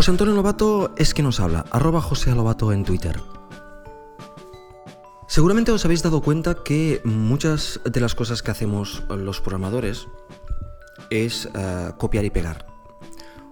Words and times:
José 0.00 0.12
Antonio 0.12 0.34
Lobato 0.34 0.94
es 0.96 1.12
quien 1.12 1.26
nos 1.26 1.40
habla, 1.40 1.66
arroba 1.70 2.00
José 2.00 2.34
Lobato 2.34 2.72
en 2.72 2.84
Twitter. 2.84 3.20
Seguramente 5.28 5.72
os 5.72 5.84
habéis 5.84 6.02
dado 6.02 6.22
cuenta 6.22 6.64
que 6.64 7.02
muchas 7.04 7.80
de 7.84 8.00
las 8.00 8.14
cosas 8.14 8.42
que 8.42 8.50
hacemos 8.50 9.02
los 9.10 9.42
programadores 9.42 10.08
es 11.10 11.50
eh, 11.52 11.92
copiar 11.98 12.24
y 12.24 12.30
pegar. 12.30 12.64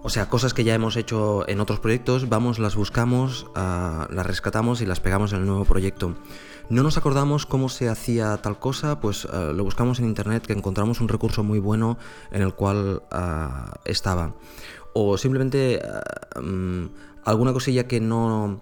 O 0.01 0.09
sea, 0.09 0.27
cosas 0.27 0.55
que 0.55 0.63
ya 0.63 0.73
hemos 0.73 0.95
hecho 0.95 1.47
en 1.47 1.59
otros 1.59 1.79
proyectos, 1.79 2.29
vamos, 2.29 2.57
las 2.57 2.75
buscamos, 2.75 3.45
ah, 3.53 4.07
las 4.09 4.25
rescatamos 4.25 4.81
y 4.81 4.87
las 4.87 4.99
pegamos 4.99 5.33
en 5.33 5.41
el 5.41 5.45
nuevo 5.45 5.65
proyecto. 5.65 6.15
No 6.67 6.81
nos 6.81 6.97
acordamos 6.97 7.45
cómo 7.45 7.69
se 7.69 7.89
hacía 7.89 8.37
tal 8.37 8.57
cosa, 8.57 8.99
pues 8.99 9.27
ah, 9.31 9.51
lo 9.53 9.63
buscamos 9.63 9.99
en 9.99 10.05
internet, 10.05 10.47
que 10.47 10.53
encontramos 10.53 10.99
un 10.99 11.09
recurso 11.09 11.43
muy 11.43 11.59
bueno 11.59 11.99
en 12.31 12.41
el 12.41 12.55
cual 12.55 13.03
estaba. 13.85 14.33
O 15.01 15.17
simplemente 15.17 15.81
mm, 16.41 16.85
alguna 17.25 17.53
cosilla 17.53 17.87
que 17.87 17.99
no... 17.99 18.61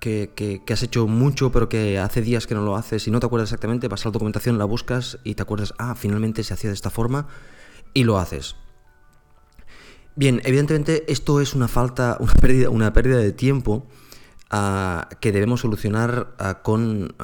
Que, 0.00 0.30
que, 0.34 0.72
has 0.72 0.82
hecho 0.82 1.06
mucho 1.06 1.52
pero 1.52 1.68
que 1.68 1.98
hace 1.98 2.22
días 2.22 2.46
que 2.46 2.54
no 2.54 2.62
lo 2.62 2.76
haces 2.76 3.06
y 3.06 3.10
no 3.10 3.20
te 3.20 3.26
acuerdas 3.26 3.50
exactamente, 3.50 3.88
vas 3.88 4.04
a 4.04 4.08
la 4.08 4.12
documentación, 4.12 4.58
la 4.58 4.64
buscas 4.64 5.18
y 5.22 5.34
te 5.34 5.42
acuerdas, 5.42 5.74
ah, 5.78 5.94
finalmente 5.94 6.42
se 6.42 6.54
hacía 6.54 6.70
de 6.70 6.74
esta 6.74 6.90
forma 6.90 7.28
y 7.94 8.02
lo 8.02 8.18
haces. 8.18 8.56
Bien, 10.16 10.40
evidentemente 10.44 11.04
esto 11.12 11.40
es 11.40 11.54
una 11.54 11.68
falta, 11.68 12.16
una 12.20 12.34
pérdida, 12.34 12.70
una 12.70 12.92
pérdida 12.92 13.18
de 13.18 13.32
tiempo 13.32 13.86
ah, 14.50 15.08
que 15.20 15.30
debemos 15.30 15.60
solucionar 15.60 16.34
ah, 16.38 16.62
con 16.62 17.14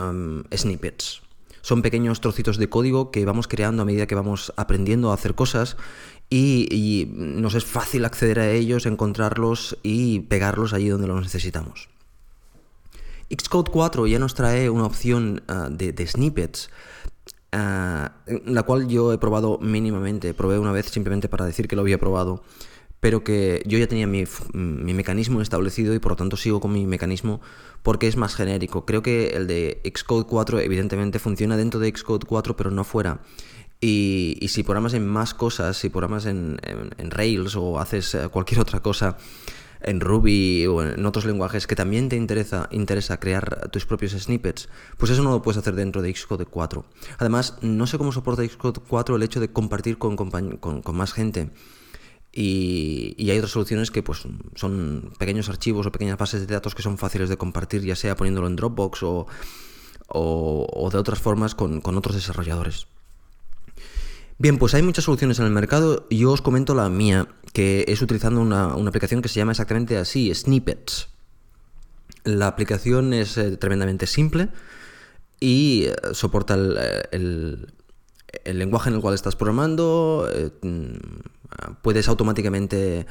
snippets. 0.54 1.22
Son 1.68 1.82
pequeños 1.82 2.20
trocitos 2.20 2.56
de 2.56 2.68
código 2.68 3.10
que 3.10 3.26
vamos 3.26 3.46
creando 3.46 3.82
a 3.82 3.84
medida 3.84 4.06
que 4.06 4.14
vamos 4.14 4.54
aprendiendo 4.56 5.10
a 5.10 5.14
hacer 5.14 5.34
cosas 5.34 5.76
y, 6.30 7.08
nos 7.14 7.54
es 7.54 7.64
fácil 7.64 8.04
acceder 8.04 8.40
a 8.40 8.50
ellos, 8.50 8.86
encontrarlos 8.86 9.78
y 9.82 10.20
pegarlos 10.20 10.72
allí 10.72 10.88
donde 10.88 11.06
los 11.06 11.22
necesitamos. 11.22 11.88
Xcode 13.30 13.70
4 13.70 14.06
ya 14.06 14.18
nos 14.18 14.34
trae 14.34 14.70
una 14.70 14.86
opción 14.86 15.42
ah, 15.48 15.68
de, 15.70 16.06
snippets, 16.06 16.70
la 17.52 18.62
cual 18.66 18.88
yo 18.88 19.12
he 19.12 19.18
probado 19.18 19.58
mínimamente. 19.58 20.34
Probé 20.34 20.58
una 20.58 20.72
vez 20.72 20.86
simplemente 20.86 21.28
para 21.28 21.44
decir 21.44 21.68
que 21.68 21.76
lo 21.76 21.82
había 21.82 21.98
probado 21.98 22.42
pero 23.00 23.22
que 23.22 23.62
yo 23.64 23.78
ya 23.78 23.86
tenía 23.86 24.06
mi, 24.06 24.24
mecanismo 24.52 25.40
establecido 25.40 25.94
y 25.94 25.98
por 25.98 26.12
lo 26.12 26.16
tanto 26.16 26.36
sigo 26.36 26.60
con 26.60 26.72
mi 26.72 26.86
mecanismo 26.86 27.40
porque 27.82 28.08
es 28.08 28.16
más 28.16 28.34
genérico. 28.34 28.84
Creo 28.84 29.02
que 29.02 29.28
el 29.28 29.46
de 29.46 29.80
Xcode 29.84 30.26
4 30.26 30.60
evidentemente 30.60 31.18
funciona 31.18 31.56
dentro 31.56 31.78
de 31.78 31.92
Xcode 31.96 32.26
4 32.26 32.56
pero 32.56 32.70
no 32.70 32.84
fuera. 32.84 33.20
Y, 33.80 34.46
si 34.48 34.62
programas 34.62 34.94
en 34.94 35.06
más 35.06 35.34
cosas, 35.34 35.76
si 35.76 35.88
programas 35.88 36.26
en, 36.26 36.58
en, 36.64 37.10
Rails 37.10 37.54
o 37.54 37.78
haces 37.78 38.14
eh, 38.14 38.28
cualquier 38.28 38.60
otra 38.60 38.80
cosa 38.80 39.16
en 39.80 40.00
Ruby 40.00 40.66
o 40.66 40.82
en 40.82 41.06
otros 41.06 41.24
lenguajes 41.24 41.68
que 41.68 41.76
también 41.76 42.08
te 42.08 42.16
interesa, 42.16 42.68
interesa 42.72 43.20
crear 43.20 43.70
tus 43.70 43.86
propios 43.86 44.12
snippets, 44.12 44.68
pues 44.96 45.12
eso 45.12 45.22
no 45.22 45.30
lo 45.30 45.42
puedes 45.42 45.58
hacer 45.58 45.76
dentro 45.76 46.02
de 46.02 46.12
Xcode 46.12 46.46
4. 46.46 46.84
Además, 47.18 47.58
no 47.62 47.86
sé 47.86 47.98
cómo 47.98 48.10
soporta 48.10 48.44
Xcode 48.44 48.80
4 48.88 49.14
el 49.14 49.22
hecho 49.22 49.38
de 49.38 49.52
compartir 49.52 49.98
con, 49.98 50.16
con 50.16 50.96
más 50.96 51.12
gente. 51.12 51.50
Y, 52.32 53.30
hay 53.30 53.38
otras 53.38 53.52
soluciones 53.52 53.90
que 53.90 54.02
pues, 54.02 54.22
son 54.54 55.12
pequeños 55.18 55.48
archivos 55.48 55.86
o 55.86 55.92
pequeñas 55.92 56.18
bases 56.18 56.46
de 56.46 56.54
datos 56.54 56.74
que 56.74 56.82
son 56.82 56.98
fáciles 56.98 57.28
de 57.28 57.36
compartir, 57.36 57.82
ya 57.82 57.96
sea 57.96 58.16
poniéndolo 58.16 58.46
en 58.46 58.56
Dropbox 58.56 59.02
o, 59.02 59.26
o, 60.08 60.90
de 60.92 60.98
otras 60.98 61.18
formas 61.18 61.54
con, 61.54 61.82
otros 61.84 62.14
desarrolladores. 62.14 62.86
Bien, 64.38 64.58
pues 64.58 64.74
hay 64.74 64.82
muchas 64.82 65.04
soluciones 65.04 65.38
en 65.40 65.46
el 65.46 65.50
mercado. 65.50 66.06
Yo 66.10 66.30
os 66.30 66.42
comento 66.42 66.74
la 66.74 66.88
mía, 66.88 67.26
que 67.52 67.84
es 67.88 68.00
utilizando 68.02 68.40
una, 68.40 68.72
aplicación 68.72 69.20
que 69.20 69.28
se 69.28 69.36
llama 69.36 69.52
exactamente 69.52 69.96
así, 69.96 70.32
Snippets. 70.32 71.08
La 72.24 72.46
aplicación 72.46 73.12
es 73.12 73.36
eh, 73.36 73.56
tremendamente 73.56 74.06
simple 74.06 74.48
y 75.40 75.86
eh, 75.86 75.94
soporta 76.12 76.54
el, 76.54 77.66
el, 78.44 78.58
lenguaje 78.58 78.90
en 78.90 78.96
el 78.96 79.00
cual 79.00 79.14
estás 79.14 79.34
programando. 79.34 80.28
Eh, 80.32 80.50
puedes 81.82 82.08
automáticamente 82.08 83.06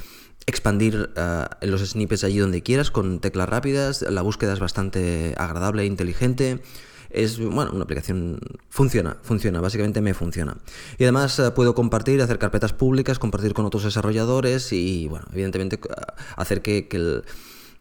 expandir 0.45 1.11
eh, 1.15 1.45
los 1.61 1.81
snippets 1.81 2.23
allí 2.23 2.37
donde 2.37 2.63
quieras 2.63 2.89
con 2.91 3.19
teclas 3.19 3.49
rápidas, 3.49 4.01
la 4.01 4.21
búsqueda 4.21 4.53
es 4.53 4.59
bastante 4.59 5.35
agradable 5.37 5.83
e 5.83 5.85
inteligente. 5.85 6.61
Es, 7.09 7.39
bueno, 7.39 7.71
una 7.73 7.83
aplicación 7.83 8.39
funciona, 8.69 9.17
funciona, 9.21 9.61
básicamente 9.61 10.01
me 10.01 10.13
funciona. 10.13 10.57
Y 10.97 11.03
además 11.03 11.39
eh, 11.39 11.51
puedo 11.51 11.75
compartir, 11.75 12.21
hacer 12.21 12.39
carpetas 12.39 12.73
públicas, 12.73 13.19
compartir 13.19 13.53
con 13.53 13.65
otros 13.65 13.83
desarrolladores 13.83 14.71
y, 14.73 15.07
bueno, 15.07 15.25
evidentemente 15.31 15.77
eh, 15.77 15.93
hacer 16.35 16.61
que, 16.61 16.87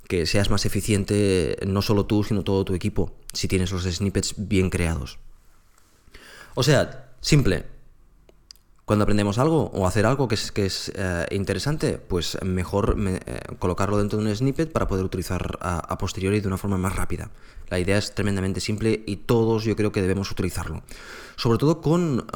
que 0.09 0.27
seas 0.27 0.51
más 0.51 0.65
eficiente 0.67 1.59
no 1.67 1.83
solo 1.83 2.07
tú, 2.07 2.25
sino 2.25 2.45
todo 2.45 2.65
tu 2.65 2.75
equipo, 2.75 3.17
si 3.33 3.49
tienes 3.49 3.73
los 3.73 3.85
snippets 3.85 4.35
bien 4.37 4.71
creados. 4.71 5.19
O 6.55 6.63
sea, 6.63 7.13
simple, 7.21 7.67
cuando 8.87 9.03
aprendemos 9.03 9.39
algo 9.39 9.65
o 9.75 9.85
hacer 9.85 10.07
algo 10.07 10.29
que 10.29 10.37
es, 10.37 10.53
que 10.53 10.65
es 10.65 10.93
eh, 10.95 11.27
interesante, 11.33 11.99
pues 11.99 12.39
mejor 12.45 12.97
eh, 12.97 13.41
colocarlo 13.59 13.99
dentro 13.99 14.17
de 14.21 14.27
un 14.27 14.35
snippet 14.35 14.71
para 14.71 14.87
poder 14.87 15.05
utilizar 15.05 15.59
a, 15.61 15.99
posteriori 15.99 16.41
de 16.41 16.47
una 16.47 16.57
forma 16.57 16.79
más 16.79 16.95
rápida. 16.95 17.33
La 17.69 17.81
idea 17.81 17.99
es 17.99 18.15
tremendamente 18.15 18.61
simple 18.61 19.03
y 19.05 19.17
todos 19.17 19.65
yo 19.65 19.75
creo 19.75 19.91
que 19.91 20.03
debemos 20.03 20.31
utilizarlo. 20.31 20.85
Sobre 21.35 21.59
todo 21.59 21.81
con, 21.81 22.27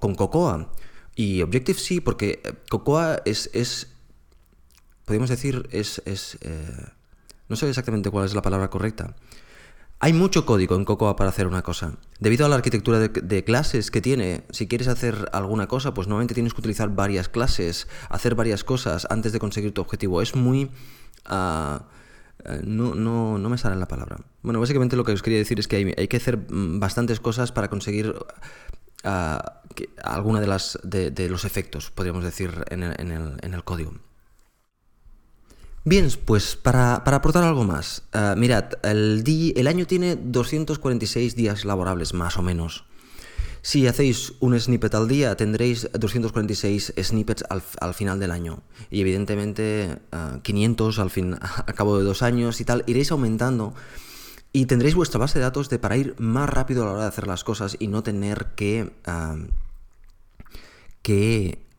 con 0.00 0.16
Cocoa 0.16 0.72
y 1.14 1.42
Objective-C, 1.42 2.02
porque 2.02 2.42
eh, 2.42 2.54
Cocoa 2.68 3.22
es, 3.24 3.48
es 3.54 3.86
podríamos 5.04 5.30
decir, 5.30 5.68
es... 5.70 6.02
es 6.06 6.38
no 7.48 7.56
sé 7.56 7.68
exactamente 7.68 8.10
cuál 8.10 8.26
es 8.26 8.34
la 8.34 8.42
palabra 8.42 8.70
correcta. 8.70 9.16
Hay 10.02 10.14
mucho 10.14 10.46
código 10.46 10.76
en 10.76 10.86
Cocoa 10.86 11.14
para 11.14 11.28
hacer 11.28 11.46
una 11.46 11.60
cosa. 11.60 11.92
Debido 12.20 12.46
a 12.46 12.48
la 12.48 12.56
arquitectura 12.56 12.98
de, 12.98 13.44
clases 13.44 13.90
que 13.90 14.00
tiene, 14.00 14.44
si 14.48 14.66
quieres 14.66 14.88
hacer 14.88 15.28
alguna 15.34 15.66
cosa, 15.66 15.92
pues 15.92 16.08
normalmente 16.08 16.32
tienes 16.32 16.54
que 16.54 16.60
utilizar 16.60 16.88
varias 16.88 17.28
clases, 17.28 17.86
hacer 18.08 18.34
varias 18.34 18.64
cosas 18.64 19.06
antes 19.10 19.32
de 19.32 19.38
conseguir 19.38 19.74
tu 19.74 19.82
objetivo. 19.82 20.22
Es 20.22 20.34
muy... 20.34 20.70
Eh, 21.30 21.78
no, 22.64 22.94
no, 22.94 23.36
no, 23.36 23.48
me 23.50 23.58
sale 23.58 23.76
la 23.76 23.88
palabra. 23.88 24.16
Bueno, 24.42 24.58
básicamente 24.58 24.96
lo 24.96 25.04
que 25.04 25.12
os 25.12 25.20
quería 25.20 25.38
decir 25.38 25.60
es 25.60 25.68
que 25.68 25.76
hay, 25.76 26.08
que 26.08 26.16
hacer 26.16 26.38
mm, 26.38 26.80
bastantes 26.80 27.20
cosas 27.20 27.52
para 27.52 27.68
conseguir 27.68 28.14
ah, 29.04 29.60
alguna 30.02 30.40
de, 30.40 30.46
las, 30.46 30.78
de, 30.82 31.28
los 31.28 31.44
efectos, 31.44 31.90
podríamos 31.90 32.24
decir, 32.24 32.64
en 32.70 32.82
el 33.54 33.64
código. 33.64 33.92
Bien, 35.84 36.08
pues 36.26 36.56
para, 36.56 36.96
aportar 36.96 37.42
algo 37.42 37.64
más, 37.64 38.02
eh, 38.12 38.34
mirad, 38.36 38.66
el, 38.82 39.24
el 39.56 39.66
año 39.66 39.86
tiene 39.86 40.16
246 40.16 41.34
días 41.34 41.64
laborables, 41.64 42.12
más 42.12 42.36
o 42.36 42.42
menos. 42.42 42.84
Si 43.62 43.86
hacéis 43.86 44.32
un 44.40 44.58
snippet 44.58 44.94
al 44.94 45.06
día, 45.06 45.36
tendréis 45.36 45.90
246 45.92 46.94
snippets 47.02 47.44
al, 47.48 47.94
final 47.94 48.18
del 48.18 48.30
año. 48.30 48.62
Y 48.90 49.02
evidentemente 49.02 49.98
500 50.42 50.98
eh, 50.98 51.00
al, 51.00 51.10
fin, 51.10 51.36
al 51.66 51.74
cabo 51.74 51.98
de 51.98 52.04
dos 52.04 52.22
años 52.22 52.60
y 52.60 52.64
tal, 52.64 52.84
iréis 52.86 53.10
aumentando. 53.12 53.74
Y 54.52 54.66
tendréis 54.66 54.94
vuestra 54.94 55.20
base 55.20 55.38
de 55.38 55.44
datos 55.44 55.68
de 55.68 55.78
para 55.78 55.96
ir 55.96 56.14
más 56.18 56.48
rápido 56.48 56.82
a 56.82 56.86
la 56.86 56.92
hora 56.92 57.02
de 57.02 57.08
hacer 57.08 57.26
las 57.26 57.44
cosas 57.44 57.76
y 57.78 57.88
no 57.88 58.02
tener 58.02 58.48
que, 58.56 58.92
eh, 59.06 59.48
que 61.02 61.69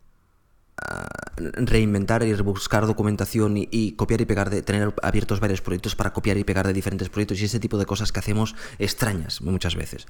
reinventar 1.38 2.24
y 2.24 2.34
buscar 2.34 2.86
documentación 2.86 3.56
y, 3.58 3.94
copiar 3.94 4.22
y 4.22 4.26
pegar 4.26 4.50
de 4.50 4.62
tener 4.62 4.94
abiertos 5.02 5.40
varios 5.40 5.62
proyectos 5.62 5.96
para 5.96 6.14
copiar 6.14 6.38
y 6.38 6.44
pegar 6.44 6.68
de 6.68 6.74
diferentes 6.74 7.10
proyectos 7.10 7.42
y 7.42 7.46
ese 7.46 7.60
tipo 7.60 7.78
de 7.78 7.86
cosas 7.86 8.12
que 8.12 8.20
hacemos 8.20 8.56
extrañas 8.80 9.42
muchas 9.42 9.76
veces. 9.76 10.08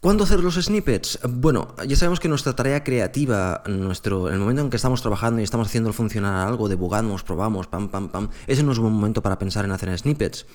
¿Cuándo 0.00 0.24
hacer 0.24 0.40
los 0.40 0.56
snippets? 0.56 1.20
Bueno, 1.28 1.76
ya 1.86 1.94
sabemos 1.94 2.18
que 2.18 2.28
nuestra 2.28 2.56
tarea 2.56 2.82
creativa, 2.82 3.62
nuestro, 3.68 4.28
el 4.30 4.40
momento 4.40 4.62
en 4.62 4.70
que 4.70 4.76
estamos 4.76 5.00
trabajando 5.00 5.40
y 5.40 5.44
estamos 5.44 5.68
haciendo 5.68 5.92
funcionar 5.92 6.48
algo, 6.48 6.68
debugamos, 6.68 7.22
probamos, 7.22 7.68
pam, 7.68 7.88
pam, 7.88 8.08
pam, 8.08 8.28
ese 8.48 8.64
no 8.64 8.72
es 8.72 8.78
un 8.78 8.84
buen 8.84 8.94
momento 8.94 9.22
para 9.22 9.38
pensar 9.38 9.64
en 9.64 9.70
hacer 9.70 9.96
snippets. 9.96 10.46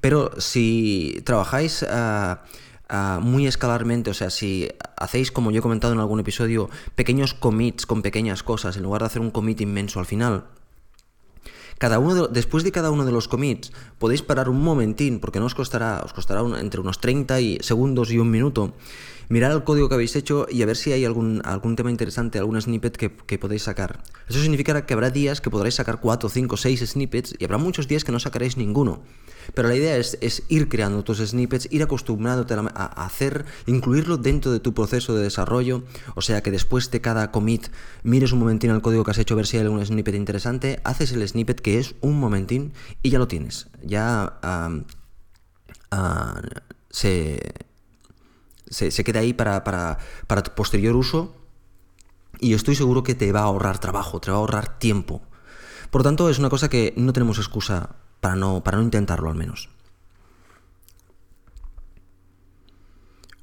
Pero 0.00 0.40
si 0.40 1.20
trabajáis... 1.24 1.84
a 2.88 3.20
muy 3.20 3.46
escalarmente, 3.46 4.10
o 4.10 4.14
sea, 4.14 4.30
si 4.30 4.68
hacéis, 4.96 5.32
como 5.32 5.50
yo 5.50 5.58
he 5.58 5.62
comentado 5.62 5.92
en 5.92 6.00
algún 6.00 6.20
episodio, 6.20 6.70
pequeños 6.94 7.34
commits 7.34 7.86
con 7.86 8.02
pequeñas 8.02 8.42
cosas, 8.42 8.76
en 8.76 8.82
lugar 8.82 9.02
de 9.02 9.06
hacer 9.06 9.22
un 9.22 9.30
commit 9.30 9.60
inmenso 9.60 10.00
al 10.00 10.06
final, 10.06 10.44
cada 11.78 11.98
uno 11.98 12.28
después 12.28 12.64
de 12.64 12.72
cada 12.72 12.90
uno 12.90 13.04
de 13.04 13.12
los 13.12 13.28
commits 13.28 13.72
podéis 13.98 14.22
parar 14.22 14.48
un 14.48 14.62
momentín, 14.62 15.20
porque 15.20 15.40
no 15.40 15.46
os 15.46 15.54
costará, 15.54 16.02
os 16.04 16.12
costará 16.12 16.42
entre 16.60 16.80
unos 16.80 17.00
30 17.00 17.40
y 17.40 17.58
segundos 17.60 18.10
y 18.10 18.18
un 18.18 18.30
minuto, 18.30 18.74
mirar 19.28 19.52
el 19.52 19.64
código 19.64 19.88
que 19.88 19.94
habéis 19.94 20.16
hecho 20.16 20.46
y 20.50 20.62
a 20.62 20.66
ver 20.66 20.76
si 20.76 20.92
hay 20.92 21.04
algún, 21.04 21.42
algún 21.44 21.76
tema 21.76 21.90
interesante, 21.90 22.38
algún 22.38 22.60
snippet 22.60 22.96
que, 22.96 23.38
podéis 23.38 23.64
sacar. 23.64 24.02
Eso 24.28 24.40
significará 24.40 24.86
que 24.86 24.94
habrá 24.94 25.10
días 25.10 25.40
que 25.40 25.50
podréis 25.50 25.74
sacar 25.74 26.00
4, 26.00 26.28
5, 26.28 26.56
6 26.56 26.80
snippets 26.90 27.34
y 27.38 27.44
habrá 27.44 27.58
muchos 27.58 27.88
días 27.88 28.04
que 28.04 28.12
no 28.12 28.20
sacaréis 28.20 28.56
ninguno. 28.56 29.02
Pero 29.54 29.68
la 29.68 29.76
idea 29.76 29.96
es, 29.96 30.18
es 30.20 30.42
ir 30.48 30.68
creando 30.68 31.04
tus 31.04 31.18
snippets, 31.18 31.68
ir 31.70 31.82
acostumbrándote 31.82 32.54
a, 32.54 32.58
a, 32.74 33.06
hacer, 33.06 33.44
incluirlo 33.66 34.16
dentro 34.16 34.50
de 34.50 34.58
tu 34.58 34.74
proceso 34.74 35.14
de 35.14 35.22
desarrollo, 35.22 35.84
o 36.14 36.22
sea 36.22 36.42
que 36.42 36.50
después 36.50 36.90
de 36.90 37.00
cada 37.00 37.30
commit 37.30 37.68
mires 38.02 38.32
un 38.32 38.40
momentín 38.40 38.70
el 38.70 38.82
código 38.82 39.04
que 39.04 39.12
has 39.12 39.18
hecho, 39.18 39.34
a 39.34 39.36
ver 39.36 39.46
si 39.46 39.56
hay 39.56 39.64
algún 39.64 39.84
snippet 39.84 40.16
interesante, 40.16 40.80
haces 40.82 41.12
el 41.12 41.26
snippet 41.28 41.60
que 41.66 41.80
es 41.80 41.96
un 42.00 42.20
momentín 42.20 42.74
y 43.02 43.10
ya 43.10 43.18
lo 43.18 43.26
tienes. 43.26 43.66
Ya 43.82 44.38
se, 46.90 47.40
se, 48.68 49.02
queda 49.02 49.18
ahí 49.18 49.32
para, 49.32 49.64
para, 49.64 49.98
para 50.28 50.44
tu 50.44 50.54
posterior 50.54 50.94
uso 50.94 51.34
y 52.38 52.54
estoy 52.54 52.76
seguro 52.76 53.02
que 53.02 53.16
te 53.16 53.32
va 53.32 53.40
a 53.40 53.44
ahorrar 53.46 53.80
trabajo, 53.80 54.20
te 54.20 54.30
va 54.30 54.36
a 54.36 54.38
ahorrar 54.38 54.78
tiempo. 54.78 55.22
Por 55.90 56.02
lo 56.02 56.04
tanto, 56.04 56.30
es 56.30 56.38
una 56.38 56.50
cosa 56.50 56.68
que 56.68 56.94
no 56.96 57.12
tenemos 57.12 57.38
excusa 57.38 57.96
para 58.20 58.36
no, 58.36 58.62
para 58.62 58.76
no 58.78 58.84
intentarlo 58.84 59.28
al 59.28 59.34
menos. 59.34 59.68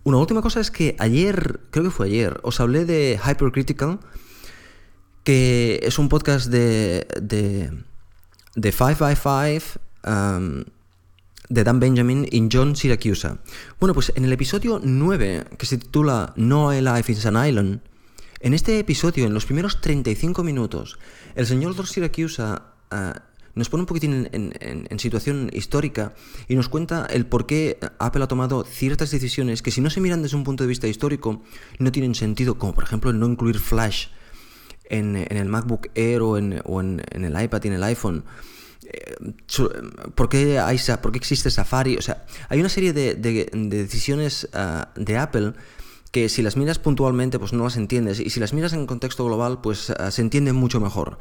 Una 0.06 0.16
última 0.16 0.42
cosa 0.42 0.62
es 0.62 0.72
que 0.72 0.96
ayer, 0.98 1.60
creo 1.72 1.84
que 1.84 1.92
fue 1.92 2.06
ayer, 2.06 2.40
os 2.44 2.62
hablé 2.62 2.86
de 2.86 3.20
Hypercritical, 3.22 4.00
que 5.26 5.82
es 5.84 6.00
un 6.00 6.08
podcast 6.08 6.50
de, 6.50 7.06
de, 7.22 7.84
de 8.56 8.74
5x5 8.74 9.80
um, 10.06 10.64
de 11.50 11.64
Dan 11.64 11.80
Benjamin 11.80 12.28
y 12.30 12.48
John 12.52 12.76
Siracusa. 12.76 13.38
Bueno, 13.80 13.94
pues 13.94 14.12
en 14.16 14.26
el 14.26 14.34
episodio 14.34 14.80
9, 14.84 15.46
que 15.58 15.66
se 15.66 15.78
titula 15.78 16.34
No 16.36 16.72
Life 16.72 17.12
is 17.12 17.26
an 17.26 17.48
Island, 17.48 17.82
en 18.40 18.54
este 18.54 18.78
episodio, 18.80 19.26
en 19.26 19.34
los 19.34 19.46
primeros 19.46 19.80
35 19.80 20.44
minutos, 20.44 21.00
el 21.36 21.46
señor 21.46 21.76
John 21.76 21.88
Siracusa 21.88 22.74
uh, 22.92 23.20
nos 23.56 23.70
pone 23.70 23.82
un 23.82 23.88
poquitín 23.88 24.30
en, 24.32 25.00
situación 25.00 25.50
histórica 25.54 26.14
y 26.48 26.56
nos 26.56 26.70
cuenta 26.70 27.06
el 27.06 27.26
por 27.26 27.46
qué 27.46 27.78
Apple 28.00 28.24
ha 28.24 28.28
tomado 28.28 28.64
ciertas 28.64 29.12
decisiones 29.12 29.62
que 29.62 29.72
si 29.72 29.82
no 29.82 29.90
se 29.90 30.02
miran 30.02 30.24
desde 30.24 30.38
un 30.38 30.44
punto 30.44 30.64
de 30.64 30.68
vista 30.68 30.88
histórico 30.88 31.42
no 31.80 31.92
tienen 31.92 32.16
sentido, 32.16 32.58
como 32.58 32.74
por 32.74 32.84
ejemplo 32.84 33.12
el 33.12 33.20
no 33.20 33.28
incluir 33.28 33.60
Flash 33.60 34.08
en, 34.86 35.16
el 35.16 35.46
MacBook 35.46 35.88
Air 35.96 36.22
o 36.22 36.38
en, 36.38 36.54
el 37.12 37.42
iPad 37.42 37.64
y 37.64 37.68
en 37.68 37.74
el 37.74 37.84
iPhone. 37.84 38.24
Eh, 38.86 39.16
¿Por 40.16 40.30
qué, 40.30 40.60
hay, 40.60 40.80
¿Por 41.02 41.12
qué 41.12 41.18
existe 41.18 41.50
Safari? 41.50 41.98
O 41.98 42.02
sea, 42.02 42.26
hay 42.50 42.60
una 42.60 42.70
serie 42.70 42.94
de, 42.94 43.16
decisiones 43.16 44.50
ah, 44.54 44.90
de 44.96 45.18
Apple 45.18 45.54
que 46.12 46.30
si 46.30 46.44
las 46.44 46.58
miras 46.58 46.78
puntualmente 46.78 47.40
pues 47.40 47.54
no 47.54 47.64
las 47.64 47.76
entiendes 47.76 48.20
y 48.20 48.30
si 48.30 48.40
las 48.40 48.54
miras 48.54 48.74
en 48.74 48.86
contexto 48.86 49.26
global 49.26 49.62
pues 49.62 49.90
ah, 49.90 50.12
se 50.12 50.22
entienden 50.22 50.56
mucho 50.56 50.80
mejor. 50.80 51.18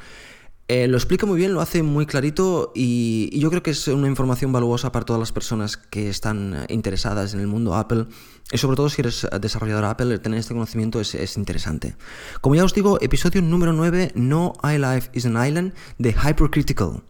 Eh, 0.75 0.89
lo 0.89 0.97
explica 0.97 1.27
muy 1.27 1.37
bien, 1.37 1.53
lo 1.53 1.61
hace 1.61 1.83
muy 1.83 2.07
clarito 2.07 2.73
y, 2.75 3.39
yo 3.39 3.51
creo 3.51 3.63
que 3.63 3.73
es 3.73 3.89
una 3.89 4.09
información 4.09 4.53
valuosa 4.53 4.91
para 4.91 5.05
todas 5.05 5.21
las 5.21 5.31
personas 5.31 5.77
que 5.77 6.09
están 6.09 6.55
eh, 6.55 6.67
interesadas 6.71 7.35
en 7.35 7.41
el 7.41 7.47
mundo 7.47 7.75
Apple 7.75 8.07
y 8.51 8.57
sobre 8.57 8.77
todo 8.77 8.89
si 8.89 9.03
eres 9.03 9.29
desarrollador 9.39 9.85
Apple, 9.85 10.19
tener 10.21 10.39
este 10.39 10.55
conocimiento 10.55 10.99
es, 10.99 11.37
interesante. 11.37 11.95
Como 12.41 12.55
ya 12.55 12.65
os 12.65 12.73
digo, 12.73 12.97
episodio 13.03 13.43
número 13.43 13.75
9, 13.75 14.13
No 14.15 14.55
iLife 14.65 15.11
is 15.13 15.27
an 15.27 15.37
Island, 15.47 15.75
de 15.99 16.15
Hypercritical, 16.15 17.03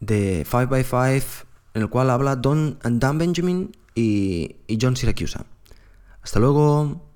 de 0.00 0.44
5x5, 0.44 1.46
en 1.72 1.80
el 1.80 1.88
cual 1.88 2.10
habla 2.10 2.36
Don, 2.36 2.78
Dan 2.82 3.16
Benjamin 3.16 3.74
y, 3.94 4.56
y 4.66 4.78
John 4.78 4.96
Siracusa. 4.96 5.46
Hasta 6.20 6.40
luego. 6.40 7.11